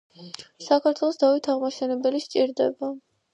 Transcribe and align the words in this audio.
საქართველოს 0.67 1.19
დავით 1.23 1.51
აღმაშენებელი 1.55 2.23
სჭირდება!!!! 2.25 2.91